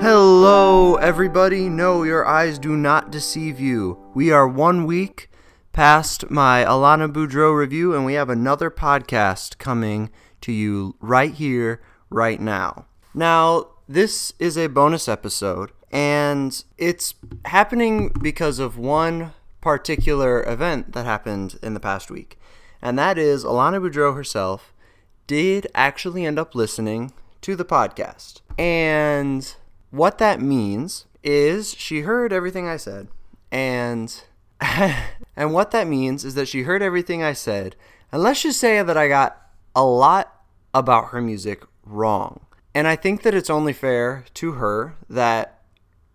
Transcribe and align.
Hello, 0.00 0.94
everybody. 0.94 1.68
No, 1.68 2.04
your 2.04 2.26
eyes 2.26 2.58
do 2.58 2.74
not 2.74 3.12
deceive 3.12 3.60
you. 3.60 3.98
We 4.14 4.32
are 4.32 4.48
one 4.48 4.86
week 4.86 5.30
past 5.74 6.30
my 6.30 6.64
Alana 6.64 7.12
Boudreau 7.12 7.54
review, 7.54 7.94
and 7.94 8.06
we 8.06 8.14
have 8.14 8.30
another 8.30 8.70
podcast 8.70 9.58
coming 9.58 10.08
to 10.40 10.52
you 10.52 10.96
right 11.00 11.34
here, 11.34 11.82
right 12.08 12.40
now. 12.40 12.86
Now, 13.12 13.72
this 13.86 14.32
is 14.38 14.56
a 14.56 14.68
bonus 14.68 15.06
episode, 15.06 15.70
and 15.92 16.64
it's 16.78 17.14
happening 17.44 18.08
because 18.22 18.58
of 18.58 18.78
one 18.78 19.34
particular 19.60 20.42
event 20.48 20.94
that 20.94 21.04
happened 21.04 21.58
in 21.62 21.74
the 21.74 21.78
past 21.78 22.10
week. 22.10 22.38
And 22.80 22.98
that 22.98 23.18
is 23.18 23.44
Alana 23.44 23.86
Boudreau 23.86 24.16
herself 24.16 24.72
did 25.26 25.66
actually 25.74 26.24
end 26.24 26.38
up 26.38 26.54
listening 26.54 27.12
to 27.42 27.54
the 27.54 27.66
podcast. 27.66 28.40
And 28.58 29.54
what 29.90 30.18
that 30.18 30.40
means 30.40 31.06
is 31.22 31.74
she 31.74 32.00
heard 32.00 32.32
everything 32.32 32.68
I 32.68 32.76
said. 32.76 33.08
And 33.50 34.22
and 34.60 35.52
what 35.52 35.70
that 35.70 35.86
means 35.86 36.24
is 36.24 36.34
that 36.34 36.48
she 36.48 36.62
heard 36.62 36.82
everything 36.82 37.22
I 37.22 37.32
said. 37.32 37.76
And 38.12 38.22
let's 38.22 38.42
just 38.42 38.60
say 38.60 38.82
that 38.82 38.96
I 38.96 39.08
got 39.08 39.40
a 39.74 39.84
lot 39.84 40.42
about 40.74 41.08
her 41.10 41.20
music 41.20 41.64
wrong. 41.84 42.40
And 42.74 42.86
I 42.86 42.96
think 42.96 43.22
that 43.22 43.34
it's 43.34 43.50
only 43.50 43.72
fair 43.72 44.24
to 44.34 44.52
her 44.52 44.96
that 45.08 45.62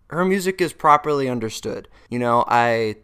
her 0.08 0.24
music 0.24 0.60
is 0.60 0.72
properly 0.72 1.28
understood. 1.28 1.88
You 2.08 2.18
know, 2.18 2.44
I 2.48 2.96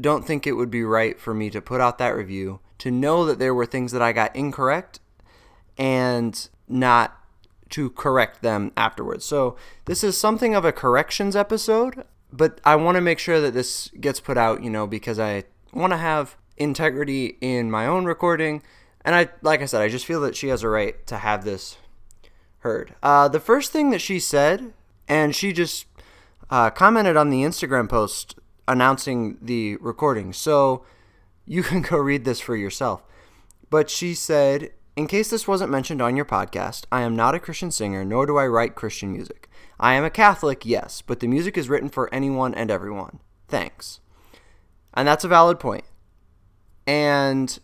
don't 0.00 0.26
think 0.26 0.46
it 0.46 0.52
would 0.52 0.70
be 0.70 0.82
right 0.82 1.18
for 1.18 1.32
me 1.32 1.50
to 1.50 1.60
put 1.60 1.80
out 1.80 1.98
that 1.98 2.16
review 2.16 2.60
to 2.78 2.90
know 2.90 3.24
that 3.26 3.38
there 3.38 3.54
were 3.54 3.66
things 3.66 3.92
that 3.92 4.02
I 4.02 4.12
got 4.12 4.34
incorrect 4.34 5.00
and 5.76 6.48
not 6.68 7.19
to 7.70 7.90
correct 7.90 8.42
them 8.42 8.72
afterwards. 8.76 9.24
So 9.24 9.56
this 9.84 10.04
is 10.04 10.18
something 10.18 10.54
of 10.54 10.64
a 10.64 10.72
corrections 10.72 11.36
episode, 11.36 12.04
but 12.32 12.60
I 12.64 12.76
want 12.76 12.96
to 12.96 13.00
make 13.00 13.18
sure 13.18 13.40
that 13.40 13.54
this 13.54 13.88
gets 14.00 14.20
put 14.20 14.36
out, 14.36 14.62
you 14.62 14.70
know, 14.70 14.86
because 14.86 15.18
I 15.18 15.44
want 15.72 15.92
to 15.92 15.96
have 15.96 16.36
integrity 16.56 17.38
in 17.40 17.70
my 17.70 17.86
own 17.86 18.04
recording. 18.04 18.62
And 19.04 19.14
I, 19.14 19.28
like 19.42 19.62
I 19.62 19.66
said, 19.66 19.82
I 19.82 19.88
just 19.88 20.06
feel 20.06 20.20
that 20.20 20.36
she 20.36 20.48
has 20.48 20.62
a 20.62 20.68
right 20.68 21.06
to 21.06 21.18
have 21.18 21.44
this 21.44 21.78
heard. 22.58 22.94
Uh, 23.02 23.28
the 23.28 23.40
first 23.40 23.72
thing 23.72 23.90
that 23.90 24.00
she 24.00 24.20
said, 24.20 24.72
and 25.08 25.34
she 25.34 25.52
just 25.52 25.86
uh, 26.50 26.70
commented 26.70 27.16
on 27.16 27.30
the 27.30 27.42
Instagram 27.42 27.88
post 27.88 28.38
announcing 28.68 29.38
the 29.40 29.76
recording. 29.76 30.32
So 30.32 30.84
you 31.46 31.62
can 31.64 31.82
go 31.82 31.96
read 31.96 32.24
this 32.24 32.40
for 32.40 32.56
yourself. 32.56 33.02
But 33.70 33.88
she 33.88 34.14
said, 34.14 34.72
in 34.96 35.06
case 35.06 35.30
this 35.30 35.48
wasn't 35.48 35.70
mentioned 35.70 36.02
on 36.02 36.16
your 36.16 36.24
podcast, 36.24 36.84
I 36.90 37.02
am 37.02 37.16
not 37.16 37.34
a 37.34 37.40
Christian 37.40 37.70
singer, 37.70 38.04
nor 38.04 38.26
do 38.26 38.36
I 38.36 38.46
write 38.46 38.74
Christian 38.74 39.12
music. 39.12 39.48
I 39.78 39.94
am 39.94 40.04
a 40.04 40.10
Catholic, 40.10 40.66
yes, 40.66 41.02
but 41.02 41.20
the 41.20 41.28
music 41.28 41.56
is 41.56 41.68
written 41.68 41.88
for 41.88 42.12
anyone 42.12 42.54
and 42.54 42.70
everyone. 42.70 43.20
Thanks. 43.48 44.00
And 44.92 45.06
that's 45.06 45.24
a 45.24 45.28
valid 45.28 45.58
point. 45.58 45.84
And 46.86 47.58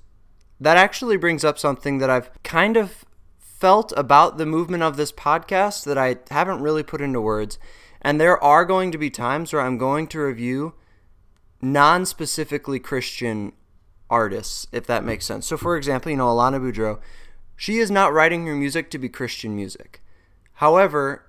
that 0.60 0.76
actually 0.76 1.16
brings 1.16 1.44
up 1.44 1.58
something 1.58 1.98
that 1.98 2.10
I've 2.10 2.30
kind 2.42 2.76
of 2.76 3.04
felt 3.38 3.92
about 3.96 4.38
the 4.38 4.46
movement 4.46 4.82
of 4.82 4.96
this 4.96 5.12
podcast 5.12 5.84
that 5.84 5.98
I 5.98 6.16
haven't 6.30 6.62
really 6.62 6.82
put 6.82 7.00
into 7.00 7.20
words. 7.20 7.58
And 8.00 8.20
there 8.20 8.42
are 8.42 8.64
going 8.64 8.92
to 8.92 8.98
be 8.98 9.10
times 9.10 9.52
where 9.52 9.62
I'm 9.62 9.78
going 9.78 10.06
to 10.08 10.20
review 10.20 10.74
non 11.60 12.06
specifically 12.06 12.78
Christian 12.78 13.52
artists, 14.10 14.66
if 14.72 14.86
that 14.86 15.04
makes 15.04 15.24
sense. 15.24 15.46
So, 15.46 15.56
for 15.56 15.76
example, 15.76 16.10
you 16.10 16.16
know, 16.16 16.26
Alana 16.26 16.60
Boudreau, 16.60 17.00
she 17.56 17.78
is 17.78 17.90
not 17.90 18.12
writing 18.12 18.46
her 18.46 18.54
music 18.54 18.90
to 18.90 18.98
be 18.98 19.08
Christian 19.08 19.56
music. 19.56 20.02
However, 20.54 21.26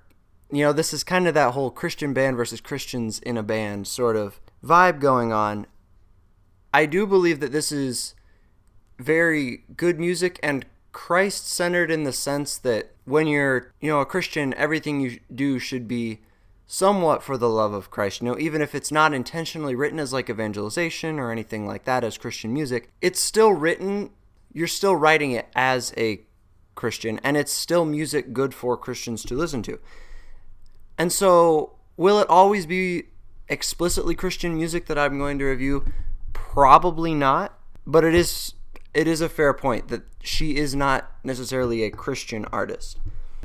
you 0.52 0.64
know, 0.64 0.74
this 0.74 0.94
is 0.94 1.04
kind 1.04 1.28
of 1.28 1.34
that 1.34 1.54
whole 1.54 1.72
Christian 1.72 2.14
band 2.14 2.38
versus 2.38 2.62
Christians 2.62 3.20
in 3.20 3.38
a 3.38 3.44
band 3.44 3.88
sort 3.88 4.16
of 4.16 4.40
vibe 4.64 5.00
going 5.00 5.32
on. 5.32 5.68
I 6.74 6.86
do 6.86 7.06
believe 7.06 7.40
that 7.40 7.52
this 7.52 7.72
is 7.72 8.14
very 9.00 9.64
good 9.76 10.00
music 10.00 10.40
and 10.42 10.66
Christ 10.92 11.48
centered 11.48 11.92
in 11.92 12.04
the 12.04 12.14
sense 12.14 12.58
that 12.60 12.92
when 13.06 13.28
you're, 13.28 13.72
you 13.80 13.90
know, 13.90 14.00
a 14.00 14.06
Christian, 14.06 14.54
everything 14.56 15.00
you 15.00 15.20
do 15.34 15.60
should 15.60 15.88
be 15.88 16.22
somewhat 16.68 17.24
for 17.24 17.38
the 17.38 17.50
love 17.50 17.74
of 17.74 17.90
Christ. 17.90 18.22
You 18.22 18.28
know, 18.28 18.38
even 18.38 18.62
if 18.62 18.76
it's 18.76 18.92
not 18.92 19.14
intentionally 19.14 19.74
written 19.74 20.00
as 20.00 20.14
like 20.14 20.30
evangelization 20.30 21.18
or 21.18 21.32
anything 21.32 21.66
like 21.66 21.86
that 21.86 22.04
as 22.04 22.18
Christian 22.18 22.54
music, 22.54 22.92
it's 23.02 23.22
still 23.22 23.54
written, 23.54 24.12
you're 24.54 24.68
still 24.68 24.96
writing 24.96 25.32
it 25.32 25.48
as 25.56 25.94
a 25.98 26.22
Christian, 26.76 27.20
and 27.24 27.38
it's 27.38 27.54
still 27.54 27.86
music 27.86 28.34
good 28.34 28.54
for 28.54 28.78
Christians 28.78 29.24
to 29.24 29.36
listen 29.36 29.64
to. 29.64 29.80
And 30.98 31.12
so, 31.12 31.78
will 31.96 32.20
it 32.20 32.30
always 32.30 32.66
be 32.66 33.06
explicitly 33.48 34.14
Christian 34.14 34.56
music 34.56 34.86
that 34.88 34.98
I'm 34.98 35.18
going 35.18 35.40
to 35.40 35.46
review? 35.46 35.86
Probably 36.34 37.16
not, 37.16 37.58
but 37.86 38.04
it 38.04 38.14
is 38.14 38.54
it 38.94 39.08
is 39.08 39.22
a 39.22 39.30
fair 39.30 39.54
point 39.54 39.88
that 39.88 40.04
she 40.22 40.58
is 40.58 40.76
not 40.76 41.12
necessarily 41.24 41.84
a 41.84 41.92
Christian 41.92 42.46
artist. 42.46 42.98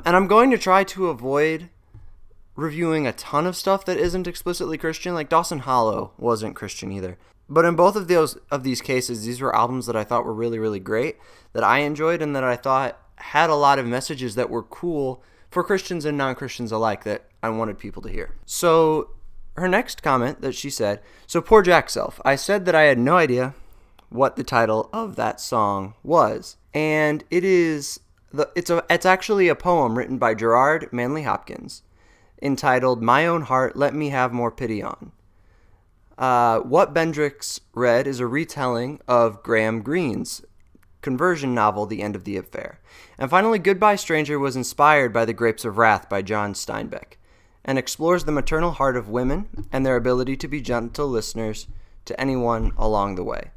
And 0.04 0.16
I'm 0.16 0.26
going 0.26 0.50
to 0.50 0.58
try 0.58 0.82
to 0.84 1.08
avoid 1.08 1.68
reviewing 2.56 3.06
a 3.06 3.12
ton 3.12 3.46
of 3.46 3.56
stuff 3.56 3.84
that 3.84 3.96
isn't 3.98 4.26
explicitly 4.26 4.78
Christian. 4.78 5.14
Like 5.14 5.28
Dawson 5.28 5.60
Hollow 5.60 6.12
wasn't 6.18 6.56
Christian 6.56 6.92
either. 6.92 7.18
But 7.48 7.64
in 7.64 7.76
both 7.76 7.96
of 7.96 8.08
those 8.08 8.36
of 8.50 8.62
these 8.62 8.80
cases, 8.80 9.24
these 9.24 9.40
were 9.40 9.54
albums 9.54 9.86
that 9.86 9.96
I 9.96 10.04
thought 10.04 10.24
were 10.24 10.34
really 10.34 10.58
really 10.58 10.80
great, 10.80 11.18
that 11.52 11.64
I 11.64 11.78
enjoyed 11.78 12.22
and 12.22 12.34
that 12.36 12.44
I 12.44 12.56
thought 12.56 12.98
had 13.16 13.50
a 13.50 13.54
lot 13.54 13.78
of 13.78 13.86
messages 13.86 14.34
that 14.34 14.50
were 14.50 14.62
cool 14.62 15.22
for 15.50 15.62
Christians 15.62 16.04
and 16.04 16.16
non-Christians 16.16 16.72
alike 16.72 17.04
that 17.04 17.26
I 17.42 17.50
wanted 17.50 17.78
people 17.78 18.02
to 18.02 18.08
hear. 18.08 18.34
So 18.46 19.10
her 19.56 19.68
next 19.68 20.02
comment 20.02 20.40
that 20.40 20.54
she 20.54 20.70
said, 20.70 21.00
so 21.26 21.40
poor 21.40 21.62
Jackself. 21.62 22.20
I 22.24 22.36
said 22.36 22.64
that 22.64 22.74
I 22.74 22.82
had 22.82 22.98
no 22.98 23.16
idea 23.16 23.54
what 24.08 24.36
the 24.36 24.44
title 24.44 24.88
of 24.92 25.16
that 25.16 25.40
song 25.40 25.94
was. 26.02 26.56
And 26.72 27.24
it 27.30 27.44
is 27.44 28.00
the 28.32 28.50
it's 28.56 28.70
a 28.70 28.84
it's 28.88 29.06
actually 29.06 29.48
a 29.48 29.54
poem 29.54 29.98
written 29.98 30.18
by 30.18 30.34
Gerard 30.34 30.88
Manley 30.90 31.22
Hopkins 31.22 31.82
entitled 32.42 33.02
My 33.02 33.26
Own 33.26 33.42
Heart, 33.42 33.76
Let 33.76 33.94
Me 33.94 34.10
Have 34.10 34.32
More 34.32 34.50
Pity 34.50 34.82
On. 34.82 35.12
Uh, 36.18 36.60
what 36.60 36.92
Bendrix 36.92 37.60
read 37.74 38.06
is 38.06 38.20
a 38.20 38.26
retelling 38.26 39.00
of 39.08 39.42
Graham 39.42 39.82
Greene's 39.82 40.42
conversion 41.00 41.54
novel, 41.54 41.86
The 41.86 42.02
End 42.02 42.14
of 42.14 42.24
the 42.24 42.36
Affair. 42.36 42.80
And 43.18 43.30
finally, 43.30 43.58
Goodbye 43.58 43.96
Stranger 43.96 44.38
was 44.38 44.56
inspired 44.56 45.12
by 45.12 45.24
The 45.24 45.32
Grapes 45.32 45.64
of 45.64 45.78
Wrath 45.78 46.08
by 46.08 46.22
John 46.22 46.54
Steinbeck 46.54 47.16
and 47.64 47.78
explores 47.78 48.24
the 48.24 48.32
maternal 48.32 48.72
heart 48.72 48.96
of 48.96 49.08
women 49.08 49.66
and 49.72 49.86
their 49.86 49.96
ability 49.96 50.36
to 50.36 50.48
be 50.48 50.60
gentle 50.60 51.08
listeners 51.08 51.68
to 52.04 52.20
anyone 52.20 52.72
along 52.76 53.14
the 53.14 53.24
way. 53.24 53.50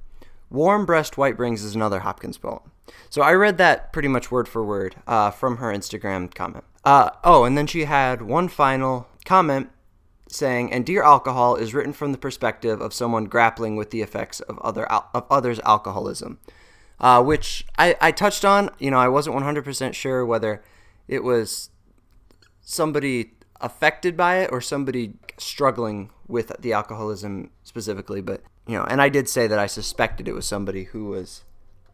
Warm 0.49 0.85
Breast 0.85 1.15
Bright 1.15 1.37
Wings 1.37 1.63
is 1.63 1.75
another 1.75 1.99
Hopkins 1.99 2.37
poem. 2.37 2.71
So 3.09 3.21
I 3.21 3.33
read 3.33 3.57
that 3.57 3.91
pretty 3.91 4.07
much 4.07 4.31
word 4.31 4.47
for 4.47 4.63
word 4.63 4.95
uh, 5.07 5.31
from 5.31 5.57
her 5.57 5.73
Instagram 5.73 6.33
comment. 6.33 6.63
Uh, 6.85 7.09
oh, 7.23 7.43
and 7.43 7.57
then 7.57 7.67
she 7.67 7.85
had 7.85 8.21
one 8.21 8.47
final 8.47 9.07
comment 9.25 9.69
saying, 10.29 10.71
"And 10.71 10.85
dear 10.85 11.03
alcohol 11.03 11.55
is 11.55 11.73
written 11.73 11.93
from 11.93 12.11
the 12.11 12.17
perspective 12.17 12.79
of 12.79 12.93
someone 12.93 13.25
grappling 13.25 13.75
with 13.75 13.89
the 13.89 14.01
effects 14.01 14.39
of 14.41 14.59
other 14.59 14.89
al- 14.91 15.09
of 15.13 15.25
others' 15.31 15.59
alcoholism," 15.65 16.39
uh, 16.99 17.23
which 17.23 17.65
I, 17.77 17.95
I 17.99 18.11
touched 18.11 18.45
on. 18.45 18.69
You 18.77 18.91
know, 18.91 18.99
I 18.99 19.07
wasn't 19.07 19.35
100% 19.35 19.93
sure 19.95 20.25
whether 20.25 20.63
it 21.07 21.23
was 21.23 21.71
somebody 22.61 23.33
affected 23.61 24.15
by 24.15 24.37
it 24.37 24.51
or 24.51 24.61
somebody 24.61 25.13
struggling 25.37 26.11
with 26.27 26.51
the 26.59 26.73
alcoholism 26.73 27.49
specifically, 27.63 28.21
but 28.21 28.43
you 28.67 28.77
know, 28.77 28.83
and 28.83 29.01
I 29.01 29.09
did 29.09 29.29
say 29.29 29.47
that 29.47 29.59
I 29.59 29.67
suspected 29.67 30.27
it 30.27 30.33
was 30.33 30.45
somebody 30.45 30.85
who 30.85 31.05
was 31.05 31.43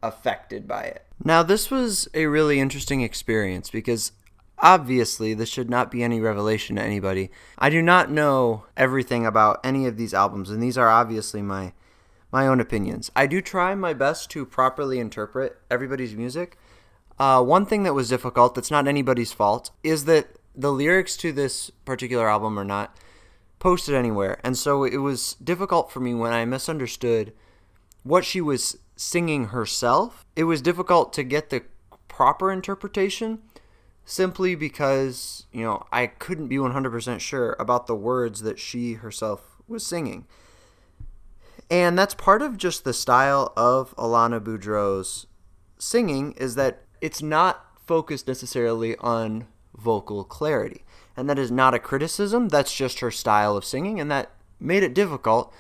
affected 0.04 0.68
by 0.68 0.84
it. 0.84 1.06
Now, 1.24 1.44
this 1.44 1.70
was 1.70 2.08
a 2.14 2.26
really 2.26 2.60
interesting 2.60 3.02
experience 3.02 3.70
because 3.70 4.12
Obviously, 4.62 5.34
this 5.34 5.50
should 5.50 5.70
not 5.70 5.90
be 5.90 6.04
any 6.04 6.22
revelation 6.22 6.76
to 6.76 6.84
anybody. 6.84 7.32
I 7.58 7.72
do 7.72 7.82
not 7.82 8.12
know 8.12 8.66
everything 8.78 9.26
about 9.26 9.60
any 9.64 9.88
of 9.88 9.98
these 9.98 10.14
albums, 10.14 10.52
and 10.52 10.62
these 10.62 10.78
are 10.78 10.90
obviously 10.90 11.42
my 11.42 11.74
my 12.32 12.48
own 12.48 12.62
opinions. 12.62 13.12
I 13.14 13.28
do 13.28 13.42
try 13.42 13.76
my 13.76 13.94
best 13.94 14.30
to 14.32 14.46
properly 14.46 15.00
interpret 15.00 15.60
everybody's 15.70 16.16
music. 16.16 16.58
Uh, 17.20 17.44
one 17.44 17.66
thing 17.66 17.84
that 17.84 17.94
was 17.94 18.08
difficult, 18.08 18.56
that's 18.56 18.72
not 18.72 18.88
anybody's 18.88 19.34
fault, 19.34 19.72
is 19.84 20.06
that 20.06 20.28
the 20.56 20.72
lyrics 20.72 21.18
to 21.18 21.34
this 21.34 21.70
particular 21.84 22.30
album 22.30 22.58
are 22.58 22.64
not 22.64 22.96
posted 23.60 23.96
anywhere, 23.96 24.40
and 24.44 24.58
so 24.58 24.84
it 24.84 24.98
was 24.98 25.36
difficult 25.44 25.92
for 25.92 26.00
me 26.00 26.14
when 26.14 26.32
I 26.32 26.46
misunderstood 26.46 27.34
what 28.04 28.26
she 28.26 28.42
was 28.42 28.78
singing 28.96 29.48
herself. 29.48 30.26
It 30.36 30.46
was 30.46 30.62
difficult 30.62 31.14
to 31.14 31.24
get 31.24 31.50
the 31.50 31.64
proper 32.08 32.52
interpretation 32.52 33.40
simply 34.06 34.56
because, 34.56 35.46
you 35.52 35.64
know, 35.64 35.86
I 35.92 36.08
couldn't 36.08 36.48
be 36.48 36.58
100% 36.58 37.20
sure 37.20 37.56
about 37.60 37.88
the 37.88 37.96
words 37.96 38.42
that 38.42 38.60
she 38.60 38.94
herself 38.94 39.62
was 39.68 39.86
singing. 39.86 40.26
And 41.70 41.98
that's 41.98 42.14
part 42.14 42.42
of 42.42 42.58
just 42.58 42.84
the 42.84 42.94
style 42.94 43.54
of 43.56 43.96
Alana 43.96 44.42
Boudreau's 44.42 45.28
singing 45.80 46.34
is 46.34 46.56
that 46.56 46.84
it's 47.00 47.22
not 47.22 47.66
focused 47.86 48.28
necessarily 48.28 48.98
on 48.98 49.48
vocal 49.78 50.24
clarity. 50.24 50.84
And 51.16 51.30
that 51.30 51.40
is 51.40 51.52
not 51.52 51.74
a 51.74 51.80
criticism, 51.80 52.50
that's 52.50 52.76
just 52.76 53.00
her 53.00 53.12
style 53.12 53.58
of 53.58 53.66
singing, 53.66 54.00
and 54.00 54.10
that 54.12 54.32
made 54.60 54.84
it 54.84 54.94
difficult. 54.94 55.54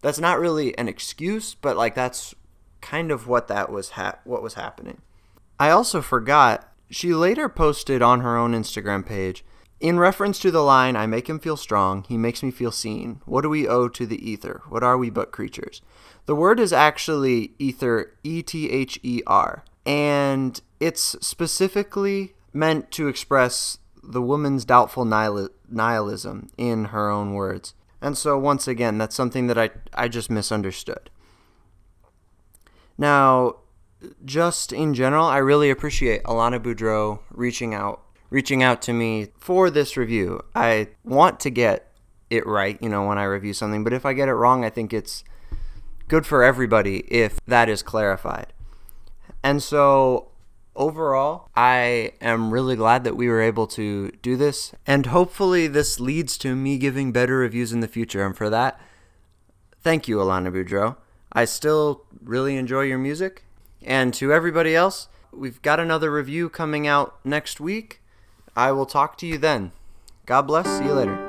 That's 0.00 0.18
not 0.18 0.38
really 0.38 0.76
an 0.78 0.88
excuse, 0.88 1.54
but 1.54 1.76
like 1.76 1.94
that's 1.94 2.34
kind 2.80 3.10
of 3.10 3.26
what 3.26 3.48
that 3.48 3.70
was 3.70 3.90
ha- 3.90 4.18
what 4.24 4.42
was 4.42 4.54
happening. 4.54 5.00
I 5.58 5.70
also 5.70 6.00
forgot 6.02 6.67
she 6.90 7.14
later 7.14 7.48
posted 7.48 8.02
on 8.02 8.20
her 8.20 8.36
own 8.36 8.52
Instagram 8.52 9.04
page 9.04 9.44
in 9.80 9.98
reference 9.98 10.40
to 10.40 10.50
the 10.50 10.62
line, 10.62 10.96
I 10.96 11.06
make 11.06 11.28
him 11.28 11.38
feel 11.38 11.56
strong, 11.56 12.04
he 12.08 12.16
makes 12.16 12.42
me 12.42 12.50
feel 12.50 12.72
seen. 12.72 13.20
What 13.26 13.42
do 13.42 13.48
we 13.48 13.68
owe 13.68 13.88
to 13.88 14.06
the 14.06 14.30
ether? 14.30 14.62
What 14.68 14.82
are 14.82 14.98
we 14.98 15.08
but 15.08 15.30
creatures? 15.30 15.82
The 16.26 16.34
word 16.34 16.58
is 16.58 16.72
actually 16.72 17.52
ether, 17.58 18.12
E 18.24 18.42
T 18.42 18.70
H 18.70 18.98
E 19.02 19.22
R, 19.26 19.64
and 19.86 20.60
it's 20.80 21.16
specifically 21.20 22.34
meant 22.52 22.90
to 22.92 23.06
express 23.06 23.78
the 24.02 24.20
woman's 24.20 24.64
doubtful 24.64 25.04
nihil- 25.04 25.50
nihilism 25.68 26.50
in 26.58 26.86
her 26.86 27.08
own 27.08 27.34
words. 27.34 27.74
And 28.00 28.18
so, 28.18 28.36
once 28.36 28.66
again, 28.66 28.98
that's 28.98 29.14
something 29.14 29.46
that 29.46 29.58
I, 29.58 29.70
I 29.94 30.08
just 30.08 30.28
misunderstood. 30.30 31.10
Now, 32.96 33.56
just 34.24 34.72
in 34.72 34.94
general, 34.94 35.26
I 35.26 35.38
really 35.38 35.70
appreciate 35.70 36.22
Alana 36.24 36.60
Boudreau 36.60 37.20
reaching 37.30 37.74
out 37.74 38.02
reaching 38.30 38.62
out 38.62 38.82
to 38.82 38.92
me 38.92 39.28
for 39.38 39.70
this 39.70 39.96
review. 39.96 40.42
I 40.54 40.88
want 41.02 41.40
to 41.40 41.50
get 41.50 41.90
it 42.28 42.46
right, 42.46 42.80
you 42.82 42.88
know, 42.88 43.06
when 43.06 43.16
I 43.16 43.24
review 43.24 43.54
something, 43.54 43.84
but 43.84 43.94
if 43.94 44.04
I 44.04 44.12
get 44.12 44.28
it 44.28 44.34
wrong, 44.34 44.64
I 44.64 44.70
think 44.70 44.92
it's 44.92 45.24
good 46.08 46.26
for 46.26 46.42
everybody 46.42 46.98
if 47.08 47.38
that 47.46 47.70
is 47.70 47.82
clarified. 47.82 48.52
And 49.42 49.62
so 49.62 50.28
overall, 50.76 51.48
I 51.56 52.12
am 52.20 52.52
really 52.52 52.76
glad 52.76 53.04
that 53.04 53.16
we 53.16 53.28
were 53.28 53.40
able 53.40 53.66
to 53.68 54.10
do 54.22 54.36
this, 54.36 54.74
and 54.86 55.06
hopefully, 55.06 55.66
this 55.66 56.00
leads 56.00 56.38
to 56.38 56.54
me 56.54 56.78
giving 56.78 57.12
better 57.12 57.38
reviews 57.38 57.72
in 57.72 57.80
the 57.80 57.88
future. 57.88 58.24
And 58.24 58.36
for 58.36 58.50
that, 58.50 58.80
thank 59.80 60.08
you, 60.08 60.18
Alana 60.18 60.52
Boudreau. 60.52 60.96
I 61.32 61.44
still 61.44 62.04
really 62.22 62.56
enjoy 62.56 62.82
your 62.82 62.98
music. 62.98 63.44
And 63.82 64.12
to 64.14 64.32
everybody 64.32 64.74
else, 64.74 65.08
we've 65.32 65.60
got 65.62 65.80
another 65.80 66.10
review 66.10 66.48
coming 66.48 66.86
out 66.86 67.18
next 67.24 67.60
week. 67.60 68.00
I 68.56 68.72
will 68.72 68.86
talk 68.86 69.16
to 69.18 69.26
you 69.26 69.38
then. 69.38 69.72
God 70.26 70.42
bless. 70.42 70.66
See 70.66 70.84
you 70.84 70.94
later. 70.94 71.27